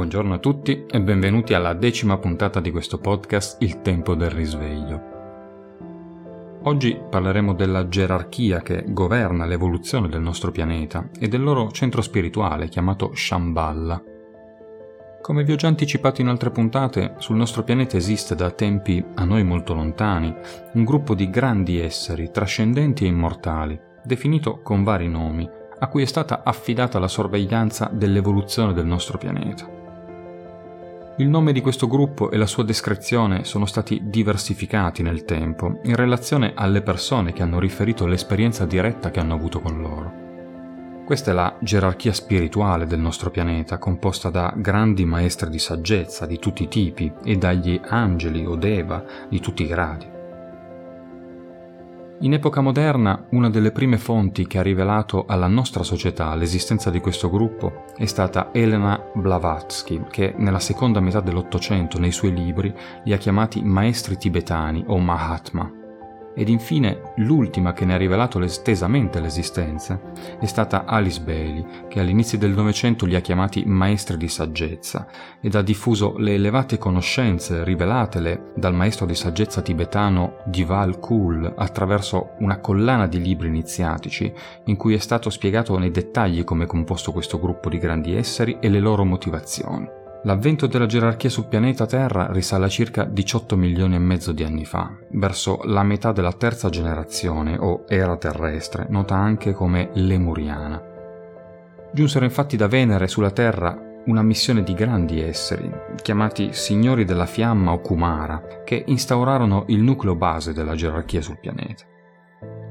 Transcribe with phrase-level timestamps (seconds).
[0.00, 5.02] Buongiorno a tutti e benvenuti alla decima puntata di questo podcast Il tempo del risveglio.
[6.62, 12.68] Oggi parleremo della gerarchia che governa l'evoluzione del nostro pianeta e del loro centro spirituale
[12.68, 14.02] chiamato Shambhala.
[15.20, 19.24] Come vi ho già anticipato in altre puntate, sul nostro pianeta esiste da tempi a
[19.24, 20.34] noi molto lontani
[20.72, 25.46] un gruppo di grandi esseri trascendenti e immortali, definito con vari nomi,
[25.78, 29.79] a cui è stata affidata la sorveglianza dell'evoluzione del nostro pianeta.
[31.20, 35.94] Il nome di questo gruppo e la sua descrizione sono stati diversificati nel tempo in
[35.94, 41.04] relazione alle persone che hanno riferito l'esperienza diretta che hanno avuto con loro.
[41.04, 46.38] Questa è la gerarchia spirituale del nostro pianeta, composta da grandi maestri di saggezza di
[46.38, 50.19] tutti i tipi e dagli angeli o deva di tutti i gradi.
[52.22, 57.00] In epoca moderna, una delle prime fonti che ha rivelato alla nostra società l'esistenza di
[57.00, 63.14] questo gruppo è stata Elena Blavatsky, che nella seconda metà dell'Ottocento nei suoi libri li
[63.14, 65.79] ha chiamati maestri tibetani o Mahatma.
[66.34, 70.00] Ed infine l'ultima che ne ha rivelato estesamente l'esistenza
[70.38, 75.06] è stata Alice Bailey, che all'inizio del Novecento li ha chiamati maestri di saggezza
[75.40, 82.30] ed ha diffuso le elevate conoscenze rivelatele dal maestro di saggezza tibetano Dival Kul attraverso
[82.38, 84.32] una collana di libri iniziatici
[84.64, 88.58] in cui è stato spiegato nei dettagli come è composto questo gruppo di grandi esseri
[88.60, 89.99] e le loro motivazioni.
[90.24, 94.66] L'avvento della gerarchia sul pianeta Terra risale a circa 18 milioni e mezzo di anni
[94.66, 100.82] fa, verso la metà della terza generazione o era terrestre, nota anche come lemuriana.
[101.92, 105.70] Giunsero infatti da Venere sulla Terra una missione di grandi esseri,
[106.02, 111.84] chiamati Signori della Fiamma o Kumara, che instaurarono il nucleo base della gerarchia sul pianeta.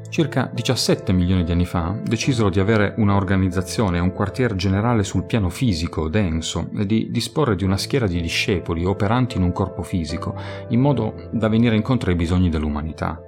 [0.10, 5.04] Circa 17 milioni di anni fa decisero di avere una organizzazione e un quartier generale
[5.04, 9.52] sul piano fisico, denso, e di disporre di una schiera di discepoli operanti in un
[9.52, 10.36] corpo fisico,
[10.70, 13.22] in modo da venire incontro ai bisogni dell'umanità.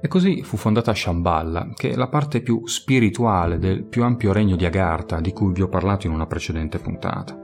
[0.00, 4.56] E così fu fondata Shambhala, che è la parte più spirituale del più ampio regno
[4.56, 7.38] di Agartha di cui vi ho parlato in una precedente puntata.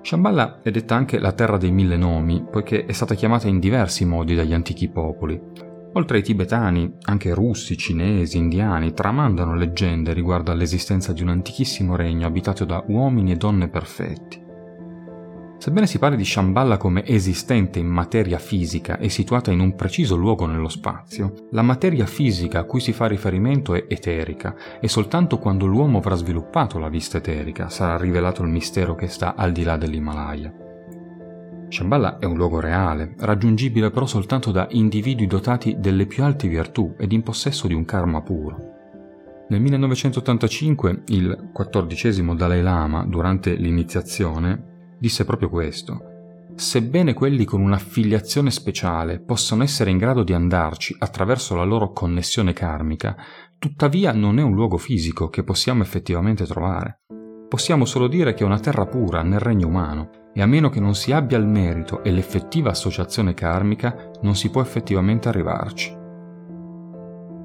[0.00, 4.06] Shambhala è detta anche la terra dei mille nomi, poiché è stata chiamata in diversi
[4.06, 11.12] modi dagli antichi popoli, Oltre ai tibetani, anche russi, cinesi, indiani tramandano leggende riguardo all'esistenza
[11.12, 14.46] di un antichissimo regno abitato da uomini e donne perfetti.
[15.58, 20.14] Sebbene si parli di Shambhala come esistente in materia fisica e situata in un preciso
[20.14, 25.38] luogo nello spazio, la materia fisica a cui si fa riferimento è eterica e soltanto
[25.38, 29.64] quando l'uomo avrà sviluppato la vista eterica sarà rivelato il mistero che sta al di
[29.64, 30.67] là dell'Himalaya.
[31.68, 36.94] Shambhala è un luogo reale, raggiungibile però soltanto da individui dotati delle più alte virtù
[36.98, 38.76] ed in possesso di un karma puro.
[39.50, 46.16] Nel 1985 il quattordicesimo Dalai Lama, durante l'iniziazione, disse proprio questo.
[46.54, 52.52] Sebbene quelli con un'affiliazione speciale possano essere in grado di andarci attraverso la loro connessione
[52.52, 53.16] karmica,
[53.58, 57.00] tuttavia non è un luogo fisico che possiamo effettivamente trovare.
[57.48, 60.80] Possiamo solo dire che è una terra pura nel regno umano e a meno che
[60.80, 65.96] non si abbia il merito e l'effettiva associazione karmica non si può effettivamente arrivarci.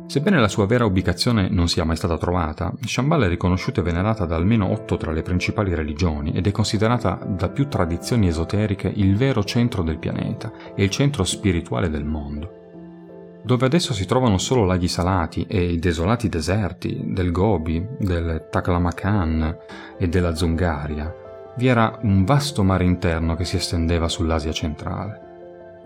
[0.06, 4.26] Sebbene la sua vera ubicazione non sia mai stata trovata, Shambhala è riconosciuta e venerata
[4.26, 9.16] da almeno otto tra le principali religioni ed è considerata da più tradizioni esoteriche il
[9.16, 12.62] vero centro del pianeta e il centro spirituale del mondo
[13.44, 19.58] dove adesso si trovano solo laghi salati e i desolati deserti del Gobi, del Taklamakan
[19.98, 21.14] e della Zungaria,
[21.56, 25.32] vi era un vasto mare interno che si estendeva sull'Asia centrale.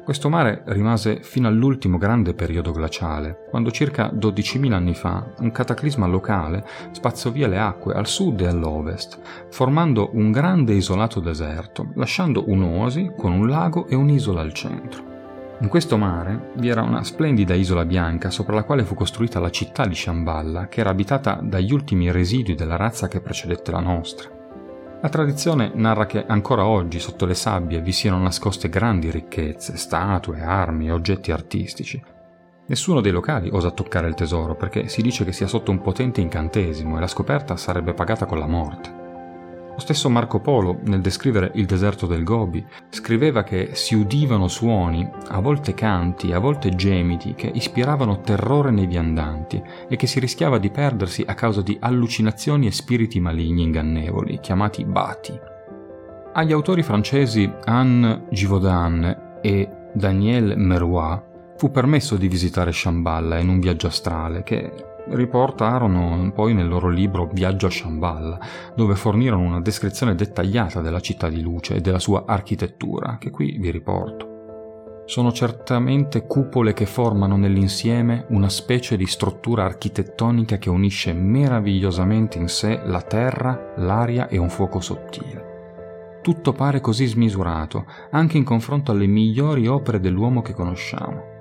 [0.07, 6.05] Questo mare rimase fino all'ultimo grande periodo glaciale, quando circa 12.000 anni fa un cataclisma
[6.05, 9.19] locale spazzò via le acque al sud e all'ovest,
[9.49, 15.03] formando un grande isolato deserto, lasciando un'oasi con un lago e un'isola al centro.
[15.59, 19.49] In questo mare vi era una splendida isola bianca sopra la quale fu costruita la
[19.49, 24.36] città di Shamballa, che era abitata dagli ultimi residui della razza che precedette la nostra.
[24.99, 30.41] La tradizione narra che ancora oggi sotto le sabbie vi siano nascoste grandi ricchezze, statue,
[30.41, 32.01] armi e oggetti artistici.
[32.65, 36.19] Nessuno dei locali osa toccare il tesoro perché si dice che sia sotto un potente
[36.19, 38.96] incantesimo e la scoperta sarebbe pagata con la morte.
[39.77, 45.07] Lo stesso Marco Polo, nel descrivere il deserto del Gobi, scriveva che si udivano suoni,
[45.27, 50.57] a volte canti, a volte gemiti, che ispiravano terrore nei viandanti e che si rischiava
[50.57, 55.39] di perdersi a causa di allucinazioni e spiriti maligni ingannevoli, chiamati bati.
[56.33, 61.21] Agli autori francesi Anne Givaudan e Daniel Merois
[61.55, 64.71] fu permesso di visitare Shambhala in un viaggio astrale che
[65.09, 68.39] riportarono poi nel loro libro Viaggio a Shambhala,
[68.75, 73.57] dove fornirono una descrizione dettagliata della città di luce e della sua architettura, che qui
[73.57, 74.35] vi riporto.
[75.05, 82.49] Sono certamente cupole che formano nell'insieme una specie di struttura architettonica che unisce meravigliosamente in
[82.49, 85.47] sé la terra, l'aria e un fuoco sottile
[86.27, 91.36] tutto pare così smisurato, anche in confronto alle migliori opere dell'uomo che conosciamo.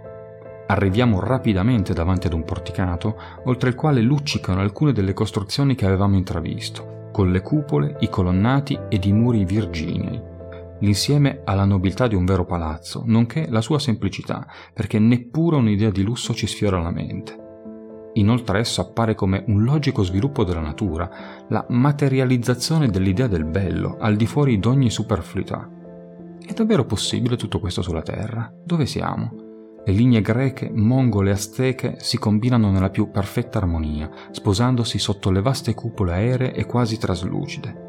[0.68, 6.16] Arriviamo rapidamente davanti ad un porticato, oltre il quale luccicano alcune delle costruzioni che avevamo
[6.16, 10.20] intravisto, con le cupole, i colonnati ed i muri virginei.
[10.80, 15.90] L'insieme ha la nobiltà di un vero palazzo, nonché la sua semplicità, perché neppure un'idea
[15.90, 17.44] di lusso ci sfiora la mente.
[18.14, 21.08] Inoltre esso appare come un logico sviluppo della natura,
[21.48, 25.70] la materializzazione dell'idea del bello, al di fuori di ogni superfluità.
[26.44, 28.52] È davvero possibile tutto questo sulla Terra?
[28.64, 29.45] Dove siamo?
[29.88, 35.41] Le linee greche, mongole e azteche si combinano nella più perfetta armonia, sposandosi sotto le
[35.41, 37.85] vaste cupole aeree e quasi traslucide.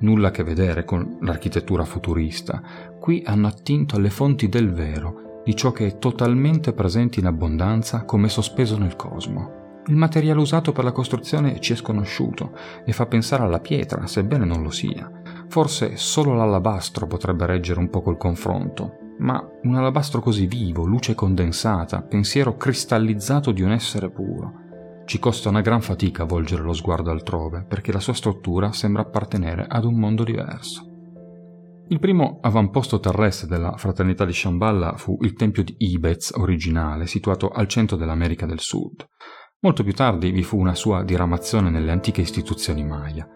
[0.00, 2.60] Nulla a che vedere con l'architettura futurista.
[2.98, 8.02] Qui hanno attinto alle fonti del vero, di ciò che è totalmente presente in abbondanza
[8.04, 9.82] come sospeso nel cosmo.
[9.86, 14.44] Il materiale usato per la costruzione ci è sconosciuto e fa pensare alla pietra, sebbene
[14.44, 15.08] non lo sia.
[15.46, 21.14] Forse solo l'alabastro potrebbe reggere un poco il confronto, ma un alabastro così vivo, luce
[21.14, 24.64] condensata, pensiero cristallizzato di un essere puro.
[25.04, 29.64] Ci costa una gran fatica volgere lo sguardo altrove, perché la sua struttura sembra appartenere
[29.68, 30.90] ad un mondo diverso.
[31.88, 37.50] Il primo avamposto terrestre della fraternità di Shambhala fu il tempio di Ibez originale, situato
[37.50, 39.06] al centro dell'America del Sud.
[39.60, 43.26] Molto più tardi vi fu una sua diramazione nelle antiche istituzioni Maya.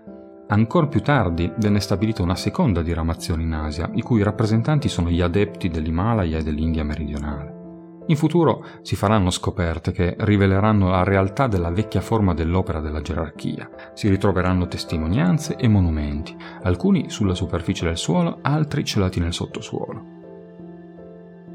[0.52, 5.20] Ancora più tardi venne stabilita una seconda diramazione in Asia, i cui rappresentanti sono gli
[5.20, 7.58] adepti dell'Himalaya e dell'India meridionale.
[8.06, 13.70] In futuro si faranno scoperte che riveleranno la realtà della vecchia forma dell'opera della gerarchia.
[13.94, 20.18] Si ritroveranno testimonianze e monumenti, alcuni sulla superficie del suolo, altri celati nel sottosuolo.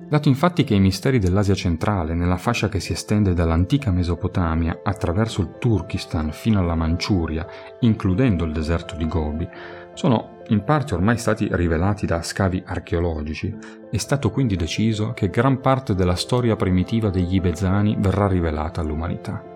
[0.08, 5.42] Dato infatti che i misteri dell'Asia centrale, nella fascia che si estende dall'antica Mesopotamia attraverso
[5.42, 7.48] il Turkistan fino alla Manciuria,
[7.80, 9.48] includendo il deserto di Gobi,
[9.94, 13.56] sono in parte ormai stati rivelati da scavi archeologici,
[13.90, 19.55] è stato quindi deciso che gran parte della storia primitiva degli Ibezani verrà rivelata all'umanità.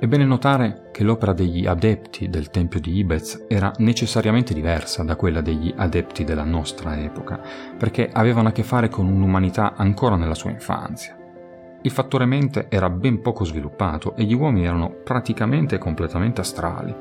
[0.00, 5.14] È bene notare che l'opera degli adepti del Tempio di Ibez era necessariamente diversa da
[5.14, 7.38] quella degli adepti della nostra epoca,
[7.76, 11.14] perché avevano a che fare con un'umanità ancora nella sua infanzia.
[11.82, 16.96] Il fattore mente era ben poco sviluppato e gli uomini erano praticamente completamente astrali.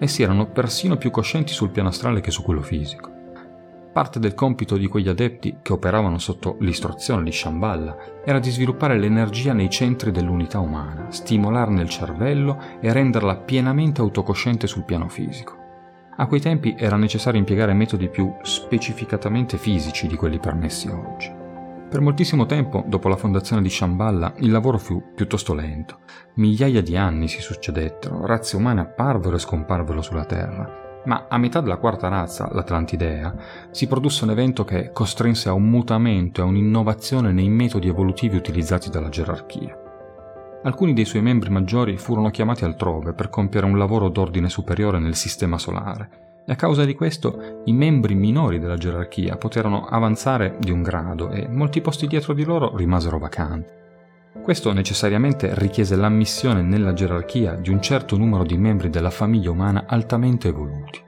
[0.00, 3.09] Essi erano persino più coscienti sul piano astrale che su quello fisico.
[3.92, 8.96] Parte del compito di quegli adepti che operavano sotto l'istruzione di Shambhala era di sviluppare
[8.96, 15.56] l'energia nei centri dell'unità umana, stimolarne il cervello e renderla pienamente autocosciente sul piano fisico.
[16.18, 21.32] A quei tempi era necessario impiegare metodi più specificatamente fisici di quelli permessi oggi.
[21.90, 25.98] Per moltissimo tempo, dopo la fondazione di Shambhala, il lavoro fu piuttosto lento.
[26.34, 31.60] Migliaia di anni si succedettero, razze umane apparvero e scomparvero sulla Terra ma a metà
[31.60, 33.34] della quarta razza, l'Atlantidea,
[33.70, 38.36] si produsse un evento che costrinse a un mutamento e a un'innovazione nei metodi evolutivi
[38.36, 39.76] utilizzati dalla gerarchia.
[40.62, 45.14] Alcuni dei suoi membri maggiori furono chiamati altrove per compiere un lavoro d'ordine superiore nel
[45.14, 50.70] sistema solare, e a causa di questo i membri minori della gerarchia poterono avanzare di
[50.70, 53.79] un grado e molti posti dietro di loro rimasero vacanti.
[54.38, 59.86] Questo necessariamente richiese l'ammissione nella gerarchia di un certo numero di membri della famiglia umana
[59.88, 61.02] altamente evoluti.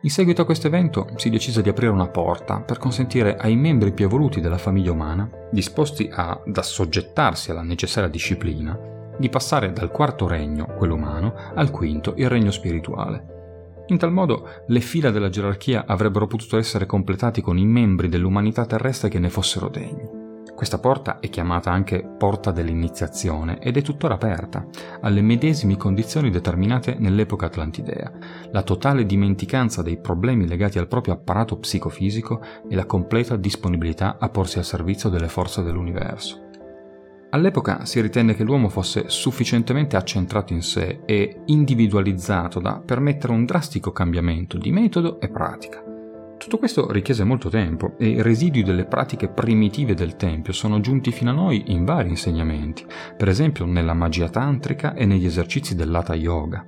[0.00, 3.92] In seguito a questo evento si decise di aprire una porta per consentire ai membri
[3.92, 8.76] più evoluti della famiglia umana, disposti ad assoggettarsi alla necessaria disciplina,
[9.16, 13.82] di passare dal quarto regno, quello umano, al quinto, il regno spirituale.
[13.86, 18.66] In tal modo le fila della gerarchia avrebbero potuto essere completati con i membri dell'umanità
[18.66, 20.23] terrestre che ne fossero degni.
[20.54, 24.64] Questa porta è chiamata anche porta dell'iniziazione ed è tuttora aperta,
[25.00, 28.12] alle medesime condizioni determinate nell'epoca atlantidea,
[28.52, 34.28] la totale dimenticanza dei problemi legati al proprio apparato psicofisico e la completa disponibilità a
[34.28, 36.42] porsi al servizio delle forze dell'universo.
[37.30, 43.44] All'epoca si ritenne che l'uomo fosse sufficientemente accentrato in sé e individualizzato da permettere un
[43.44, 45.83] drastico cambiamento di metodo e pratica.
[46.44, 51.10] Tutto questo richiese molto tempo e i residui delle pratiche primitive del Tempio sono giunti
[51.10, 52.84] fino a noi in vari insegnamenti,
[53.16, 56.62] per esempio nella magia tantrica e negli esercizi dell'Hatha Yoga.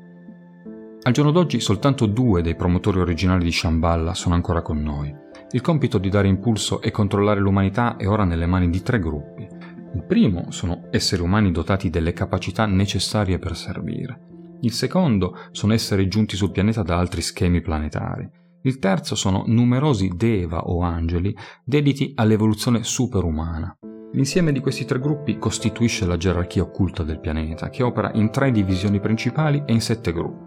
[1.03, 5.15] Al giorno d'oggi soltanto due dei promotori originali di Shambhala sono ancora con noi.
[5.51, 9.47] Il compito di dare impulso e controllare l'umanità è ora nelle mani di tre gruppi.
[9.93, 14.21] Il primo sono esseri umani dotati delle capacità necessarie per servire.
[14.63, 18.45] Il secondo sono esseri giunti sul pianeta da altri schemi planetari.
[18.67, 21.33] Il terzo sono numerosi deva o angeli
[21.63, 23.79] dediti all'evoluzione superumana.
[24.13, 28.51] L'insieme di questi tre gruppi costituisce la gerarchia occulta del pianeta, che opera in tre
[28.51, 30.45] divisioni principali e in sette gruppi.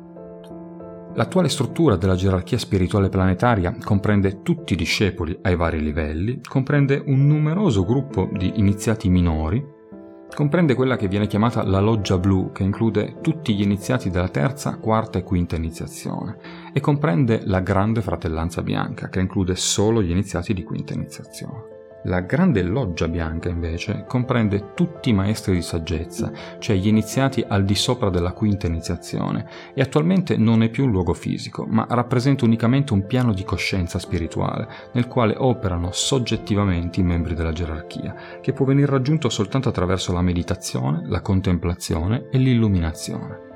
[1.15, 7.25] L'attuale struttura della gerarchia spirituale planetaria comprende tutti i discepoli ai vari livelli, comprende un
[7.25, 9.65] numeroso gruppo di iniziati minori,
[10.35, 14.77] comprende quella che viene chiamata la loggia blu, che include tutti gli iniziati della terza,
[14.77, 16.37] quarta e quinta iniziazione,
[16.73, 21.78] e comprende la grande fratellanza bianca, che include solo gli iniziati di quinta iniziazione.
[22.03, 27.65] La grande loggia bianca invece comprende tutti i maestri di saggezza, cioè gli iniziati al
[27.65, 32.45] di sopra della quinta iniziazione, e attualmente non è più un luogo fisico, ma rappresenta
[32.45, 38.53] unicamente un piano di coscienza spirituale, nel quale operano soggettivamente i membri della gerarchia, che
[38.53, 43.47] può venire raggiunto soltanto attraverso la meditazione, la contemplazione e l'illuminazione.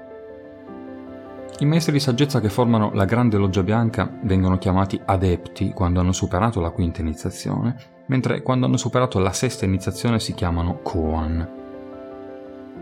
[1.59, 6.11] I maestri di saggezza che formano la grande loggia bianca vengono chiamati adepti quando hanno
[6.11, 11.61] superato la quinta iniziazione mentre quando hanno superato la sesta iniziazione si chiamano Koan.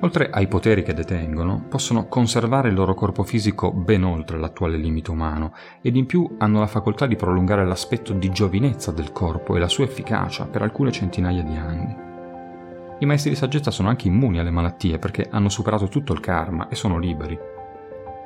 [0.04, 5.12] Oltre ai poteri che detengono, possono conservare il loro corpo fisico ben oltre l'attuale limite
[5.12, 9.60] umano ed in più hanno la facoltà di prolungare l'aspetto di giovinezza del corpo e
[9.60, 11.96] la sua efficacia per alcune centinaia di anni.
[12.98, 16.68] I maestri di saggezza sono anche immuni alle malattie perché hanno superato tutto il karma
[16.68, 17.51] e sono liberi.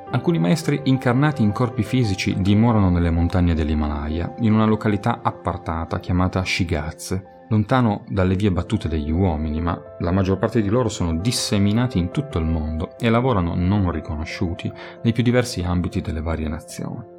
[0.08, 6.44] Alcuni maestri incarnati in corpi fisici dimorano nelle montagne dell'Himalaya, in una località appartata chiamata
[6.44, 11.98] Shigaz, lontano dalle vie battute degli uomini, ma la maggior parte di loro sono disseminati
[11.98, 14.72] in tutto il mondo e lavorano non riconosciuti
[15.02, 17.14] nei più diversi ambiti delle varie nazioni.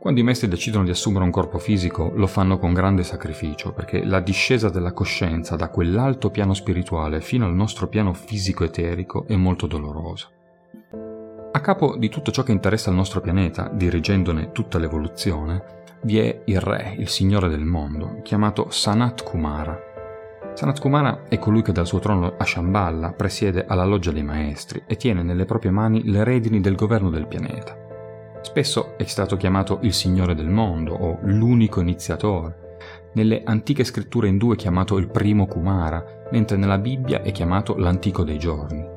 [0.00, 4.04] Quando i maestri decidono di assumere un corpo fisico lo fanno con grande sacrificio perché
[4.04, 9.68] la discesa della coscienza da quell'alto piano spirituale fino al nostro piano fisico-eterico è molto
[9.68, 10.28] dolorosa.
[11.62, 15.62] Capo di tutto ciò che interessa il nostro pianeta, dirigendone tutta l'evoluzione,
[16.02, 19.78] vi è il re, il signore del mondo, chiamato Sanat Kumara.
[20.54, 24.82] Sanat Kumara è colui che dal suo trono a Shambhala presiede alla loggia dei maestri
[24.88, 27.78] e tiene nelle proprie mani le redini del governo del pianeta.
[28.40, 32.78] Spesso è stato chiamato il signore del mondo o l'unico iniziatore.
[33.12, 38.24] Nelle antiche scritture indù è chiamato il primo Kumara, mentre nella Bibbia è chiamato l'antico
[38.24, 38.91] dei giorni.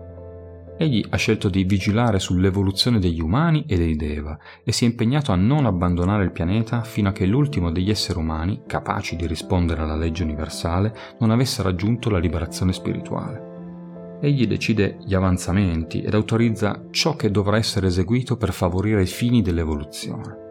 [0.77, 5.31] Egli ha scelto di vigilare sull'evoluzione degli umani e dei Deva e si è impegnato
[5.31, 9.81] a non abbandonare il pianeta fino a che l'ultimo degli esseri umani, capaci di rispondere
[9.81, 14.19] alla legge universale, non avesse raggiunto la liberazione spirituale.
[14.19, 19.41] Egli decide gli avanzamenti ed autorizza ciò che dovrà essere eseguito per favorire i fini
[19.41, 20.44] dell'evoluzione.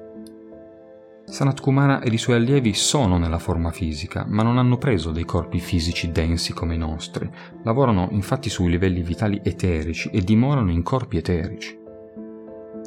[1.26, 5.25] Sanat Kumara ed i suoi allievi sono nella forma fisica, ma non hanno preso dei
[5.25, 7.28] corpi fisici densi come i nostri.
[7.62, 11.83] Lavorano infatti sui livelli vitali eterici e dimorano in corpi eterici.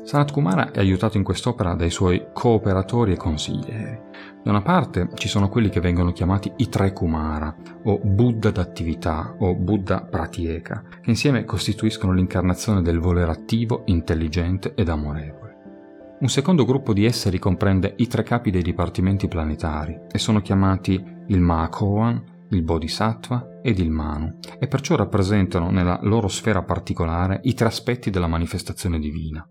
[0.04, 4.00] Sanat Kumara è aiutato in quest'opera dai suoi cooperatori e consiglieri.
[4.42, 7.54] Da una parte ci sono quelli che vengono chiamati i tre Kumara,
[7.84, 14.88] o Buddha d'attività, o Buddha pratieka, che insieme costituiscono l'incarnazione del volere attivo, intelligente ed
[14.88, 15.47] amorevole.
[16.20, 21.00] Un secondo gruppo di esseri comprende i tre capi dei dipartimenti planetari e sono chiamati
[21.28, 27.54] il Mahakohan, il Bodhisattva ed il Manu e perciò rappresentano nella loro sfera particolare i
[27.54, 29.48] tre aspetti della manifestazione divina.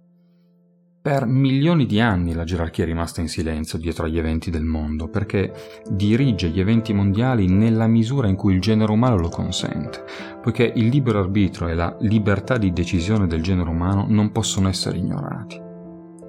[1.00, 5.08] Per milioni di anni la gerarchia è rimasta in silenzio dietro agli eventi del mondo
[5.08, 5.52] perché
[5.88, 10.02] dirige gli eventi mondiali nella misura in cui il genere umano lo consente,
[10.42, 14.98] poiché il libero arbitro e la libertà di decisione del genere umano non possono essere
[14.98, 15.65] ignorati.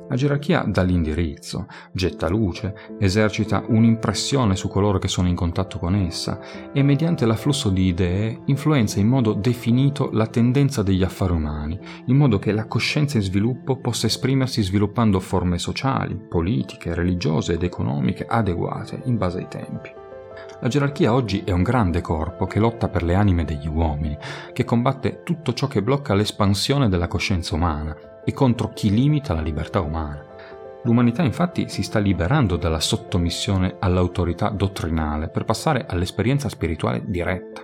[0.10, 5.96] La gerarchia dà l'indirizzo, getta luce, esercita un'impressione su coloro che sono in contatto con
[5.96, 6.40] essa
[6.72, 12.16] e mediante l'afflusso di idee influenza in modo definito la tendenza degli affari umani, in
[12.16, 18.26] modo che la coscienza in sviluppo possa esprimersi sviluppando forme sociali, politiche, religiose ed economiche
[18.26, 20.06] adeguate in base ai tempi.
[20.60, 24.18] La gerarchia oggi è un grande corpo che lotta per le anime degli uomini,
[24.54, 29.42] che combatte tutto ciò che blocca l'espansione della coscienza umana e contro chi limita la
[29.42, 30.26] libertà umana.
[30.84, 37.62] L'umanità infatti si sta liberando dalla sottomissione all'autorità dottrinale per passare all'esperienza spirituale diretta.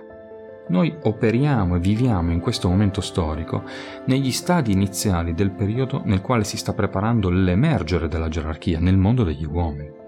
[0.68, 3.64] Noi operiamo e viviamo in questo momento storico
[4.06, 9.24] negli stadi iniziali del periodo nel quale si sta preparando l'emergere della gerarchia nel mondo
[9.24, 10.03] degli uomini.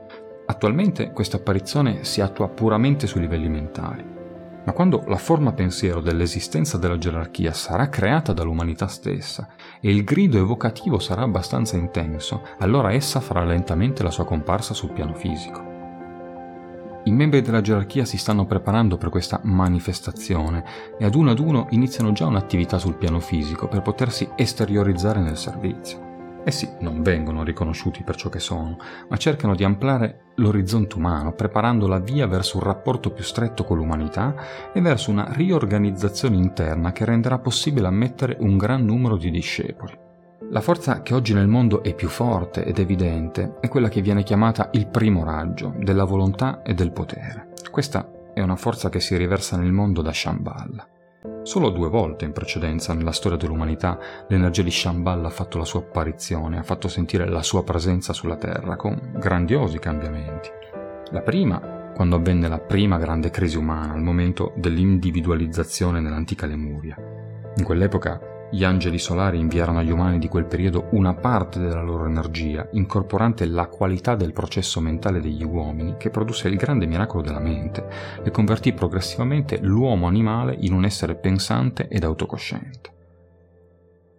[0.49, 4.15] Attualmente questa apparizione si attua puramente sui livelli mentali.
[4.65, 9.49] Ma quando la forma pensiero dell'esistenza della gerarchia sarà creata dall'umanità stessa
[9.81, 14.91] e il grido evocativo sarà abbastanza intenso, allora essa farà lentamente la sua comparsa sul
[14.91, 15.75] piano fisico.
[17.05, 20.65] I membri della gerarchia si stanno preparando per questa manifestazione
[20.99, 25.37] e ad uno ad uno iniziano già un'attività sul piano fisico per potersi esteriorizzare nel
[25.37, 26.06] servizio.
[26.49, 28.77] Essi non vengono riconosciuti per ciò che sono,
[29.09, 33.79] ma cercano di ampliare l'orizzonte umano, preparando la via verso un rapporto più stretto con
[33.79, 34.33] l'umanità
[34.73, 39.99] e verso una riorganizzazione interna che renderà possibile ammettere un gran numero di discepoli.
[40.51, 44.23] La forza che oggi nel mondo è più forte ed evidente è quella che viene
[44.23, 47.55] chiamata il primo raggio della volontà e del potere.
[47.73, 50.87] Questa è una forza che si riversa nel mondo da Shambhala.
[51.47, 55.79] Solo due volte in precedenza nella storia dell'umanità l'energia di Shambhala ha fatto la sua
[55.79, 60.49] apparizione, ha fatto sentire la sua presenza sulla Terra con grandiosi cambiamenti.
[61.13, 66.97] La prima, quando avvenne la prima grande crisi umana, al momento dell'individualizzazione nell'antica Lemuria.
[67.55, 72.07] In quell'epoca gli angeli solari inviarono agli umani di quel periodo una parte della loro
[72.07, 77.41] energia, incorporante la qualità del processo mentale degli uomini, che produsse il grande miracolo della
[77.41, 77.87] mente
[78.23, 82.95] e convertì progressivamente l'uomo animale in un essere pensante ed autocosciente.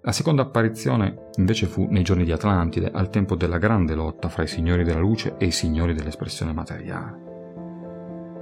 [0.01, 4.43] La seconda apparizione invece fu nei giorni di Atlantide, al tempo della grande lotta fra
[4.43, 7.26] i signori della luce e i signori dell'espressione materiale.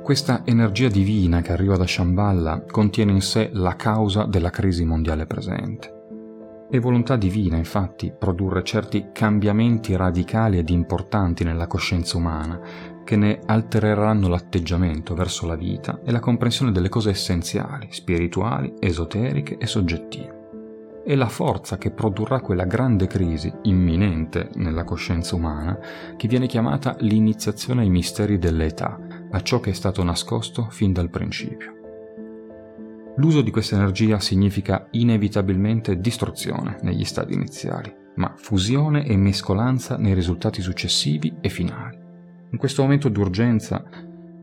[0.06, 5.26] Questa energia divina che arriva da Shambhala contiene in sé la causa della crisi mondiale
[5.26, 6.68] presente.
[6.70, 12.62] È volontà divina, infatti, produrre certi cambiamenti radicali ed importanti nella coscienza umana
[13.04, 19.58] che ne altereranno l'atteggiamento verso la vita e la comprensione delle cose essenziali, spirituali, esoteriche
[19.58, 20.36] e soggettive
[21.06, 25.78] è la forza che produrrà quella grande crisi imminente nella coscienza umana
[26.18, 29.00] che viene chiamata l'iniziazione ai misteri dell'età,
[29.32, 31.74] a ciò che è stato nascosto fin dal principio.
[33.18, 40.14] L'uso di questa energia significa inevitabilmente distruzione negli stadi iniziali, ma fusione e mescolanza nei
[40.14, 41.98] risultati successivi e finali.
[42.52, 43.84] In questo momento d'urgenza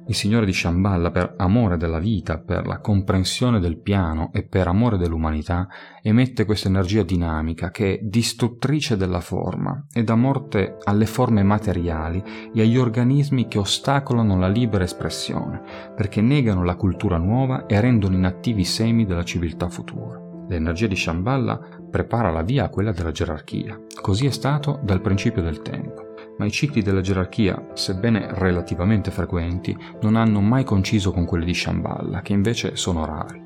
[0.07, 4.67] il Signore di Shambhala, per amore della vita, per la comprensione del piano e per
[4.67, 5.69] amore dell'umanità,
[6.03, 12.23] emette questa energia dinamica che è distruttrice della forma e dà morte alle forme materiali
[12.53, 15.63] e agli organismi che ostacolano la libera espressione,
[15.95, 20.21] perché negano la cultura nuova e rendono inattivi i semi della civiltà futura.
[20.49, 21.61] L'energia di Shambhala
[21.91, 23.81] prepara la via a quella della gerarchia.
[24.01, 29.77] Così è stato dal principio del tempo ma i cicli della gerarchia, sebbene relativamente frequenti,
[30.01, 33.43] non hanno mai conciso con quelli di Shambhala, che invece sono rari.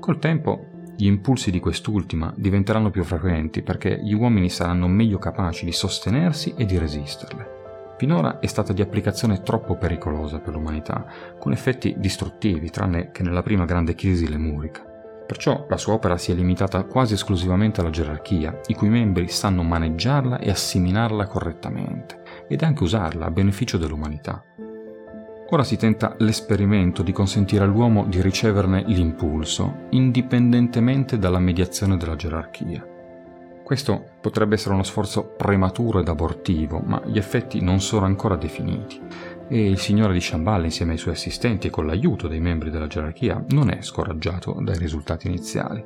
[0.00, 5.64] Col tempo, gli impulsi di quest'ultima diventeranno più frequenti perché gli uomini saranno meglio capaci
[5.64, 7.52] di sostenersi e di resisterle.
[7.96, 11.06] Finora è stata di applicazione troppo pericolosa per l'umanità,
[11.38, 14.93] con effetti distruttivi, tranne che nella prima grande crisi lemurica.
[15.26, 19.62] Perciò la sua opera si è limitata quasi esclusivamente alla gerarchia, i cui membri sanno
[19.62, 24.44] maneggiarla e assimilarla correttamente, ed anche usarla a beneficio dell'umanità.
[25.50, 32.86] Ora si tenta l'esperimento di consentire all'uomo di riceverne l'impulso, indipendentemente dalla mediazione della gerarchia.
[33.62, 39.00] Questo potrebbe essere uno sforzo prematuro ed abortivo, ma gli effetti non sono ancora definiti
[39.48, 42.86] e il signore di Shambhala insieme ai suoi assistenti e con l'aiuto dei membri della
[42.86, 45.82] gerarchia non è scoraggiato dai risultati iniziali.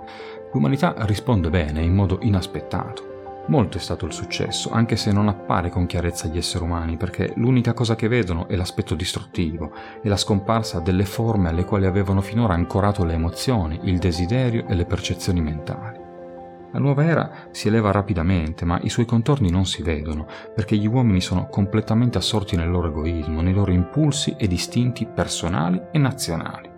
[0.53, 3.17] L'umanità risponde bene in modo inaspettato.
[3.49, 7.33] Molto è stato il successo, anche se non appare con chiarezza agli esseri umani, perché
[7.37, 12.21] l'unica cosa che vedono è l'aspetto distruttivo e la scomparsa delle forme alle quali avevano
[12.21, 16.08] finora ancorato le emozioni, il desiderio e le percezioni mentali.
[16.73, 20.87] La nuova era si eleva rapidamente, ma i suoi contorni non si vedono, perché gli
[20.87, 26.77] uomini sono completamente assorti nel loro egoismo, nei loro impulsi ed istinti personali e nazionali.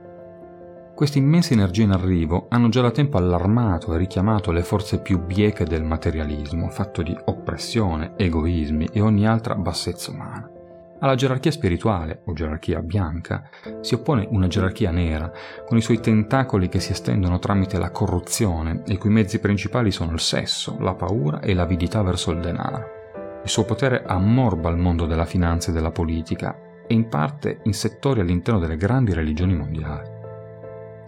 [0.94, 5.18] Queste immense energie in arrivo hanno già da tempo allarmato e richiamato le forze più
[5.18, 10.59] bieche del materialismo, fatto di oppressione, egoismi e ogni altra bassezza umana.
[11.02, 13.48] Alla gerarchia spirituale, o gerarchia bianca,
[13.80, 15.32] si oppone una gerarchia nera,
[15.66, 19.90] con i suoi tentacoli che si estendono tramite la corruzione e i cui mezzi principali
[19.90, 22.98] sono il sesso, la paura e l'avidità verso il denaro.
[23.42, 26.54] Il suo potere ammorba il mondo della finanza e della politica
[26.86, 30.18] e in parte in settori all'interno delle grandi religioni mondiali.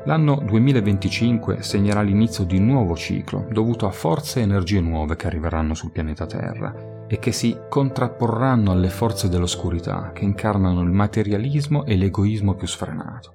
[0.05, 5.27] L'anno 2025 segnerà l'inizio di un nuovo ciclo dovuto a forze e energie nuove che
[5.27, 11.85] arriveranno sul pianeta Terra e che si contrapporranno alle forze dell'oscurità che incarnano il materialismo
[11.85, 13.35] e l'egoismo più sfrenato.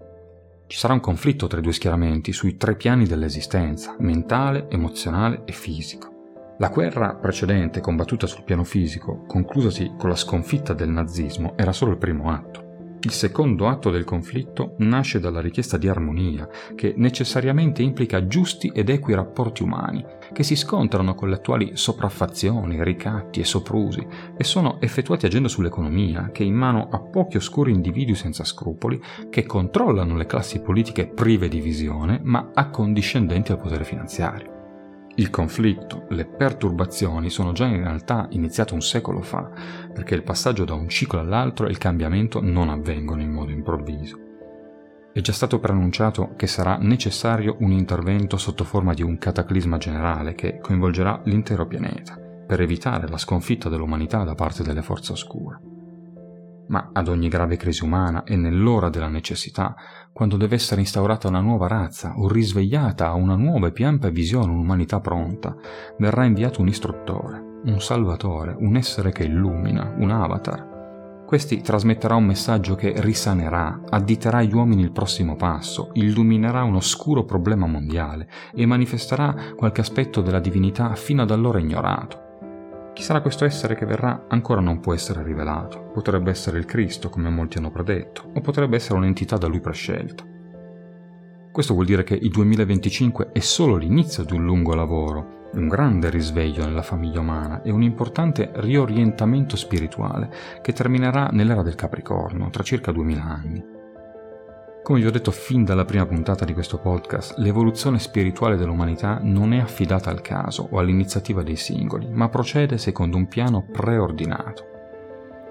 [0.65, 5.51] Ci sarà un conflitto tra i due schieramenti sui tre piani dell'esistenza, mentale, emozionale e
[5.51, 6.55] fisico.
[6.57, 11.91] La guerra precedente combattuta sul piano fisico, conclusasi con la sconfitta del nazismo, era solo
[11.91, 12.66] il primo atto.
[13.01, 18.89] Il secondo atto del conflitto nasce dalla richiesta di armonia, che necessariamente implica giusti ed
[18.89, 24.05] equi rapporti umani, che si scontrano con le attuali sopraffazioni, ricatti e soprusi,
[24.35, 28.99] e sono effettuati agendo sull'economia, che è in mano a pochi oscuri individui senza scrupoli,
[29.29, 34.56] che controllano le classi politiche prive di visione, ma accondiscendenti al potere finanziario.
[35.19, 39.49] Il conflitto, le perturbazioni sono già in realtà iniziate un secolo fa,
[39.91, 44.19] perché il passaggio da un ciclo all'altro e il cambiamento non avvengono in modo improvviso.
[45.11, 50.35] È già stato preannunciato che sarà necessario un intervento sotto forma di un cataclisma generale
[50.35, 55.76] che coinvolgerà l'intero pianeta, per evitare la sconfitta dell'umanità da parte delle forze oscure
[56.67, 59.75] ma ad ogni grave crisi umana e nell'ora della necessità,
[60.11, 64.09] quando deve essere instaurata una nuova razza o risvegliata a una nuova e più ampia
[64.09, 65.55] visione un'umanità pronta,
[65.97, 70.75] verrà inviato un istruttore, un salvatore, un essere che illumina, un avatar.
[71.27, 77.25] Questi trasmetterà un messaggio che risanerà, additerà agli uomini il prossimo passo, illuminerà un oscuro
[77.25, 82.26] problema mondiale e manifesterà qualche aspetto della divinità fino ad allora ignorato
[82.97, 85.91] chi sarà questo essere che verrà ancora non può essere rivelato.
[85.93, 90.25] Potrebbe essere il Cristo, come molti hanno predetto, o potrebbe essere un'entità da lui prescelta.
[91.51, 96.09] Questo vuol dire che il 2025 è solo l'inizio di un lungo lavoro, un grande
[96.09, 100.31] risveglio nella famiglia umana e un importante riorientamento spirituale
[100.63, 103.76] che terminerà nell'era del Capricorno, tra circa 2000 anni.
[104.87, 109.51] Come vi ho detto fin dalla prima puntata di questo podcast, l'evoluzione spirituale dell'umanità non
[109.51, 114.65] è affidata al caso o all'iniziativa dei singoli, ma procede secondo un piano preordinato.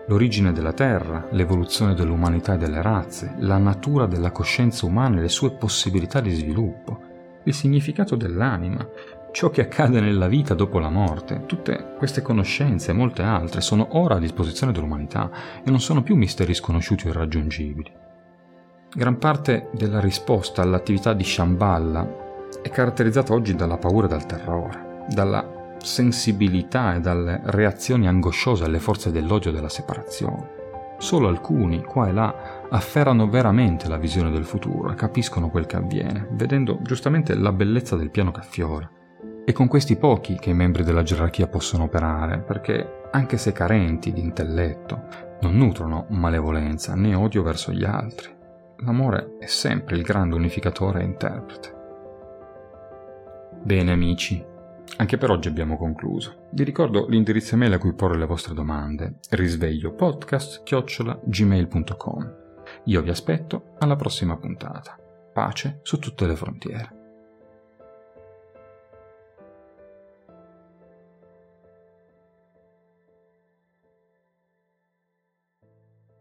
[0.07, 5.29] L'origine della Terra, l'evoluzione dell'umanità e delle razze, la natura della coscienza umana e le
[5.29, 6.99] sue possibilità di sviluppo,
[7.45, 8.89] il significato dell'anima,
[9.33, 13.99] ciò che accade nella vita dopo la morte, tutte queste conoscenze e molte altre sono
[13.99, 15.31] ora a disposizione dell'umanità
[15.63, 18.05] e non sono più misteri sconosciuti o irraggiungibili.
[18.95, 22.25] Gran parte della risposta all'attività di Shambhala
[22.63, 28.79] è caratterizzata oggi dalla paura e dal terrore, dalla sensibilità e dalle reazioni angosciose alle
[28.79, 30.55] forze dell'odio e della separazione.
[30.99, 35.77] Solo alcuni, qua e là, afferrano veramente la visione del futuro e capiscono quel che
[35.77, 38.91] avviene, vedendo giustamente la bellezza del piano che affiora.
[39.45, 44.13] È con questi pochi che i membri della gerarchia possono operare, perché, anche se carenti
[44.13, 45.03] di intelletto,
[45.43, 48.36] non nutrono malevolenza né odio verso gli altri
[48.79, 51.75] l'amore è sempre il grande unificatore e interprete.
[53.63, 54.45] Bene amici,
[54.99, 56.47] anche per oggi abbiamo concluso.
[56.53, 62.35] Vi ricordo l'indirizzo email a cui porre le vostre domande, risveglio podcast-gmail.com.
[62.85, 64.97] Io vi aspetto alla prossima puntata.
[65.33, 66.96] Pace su tutte le frontiere.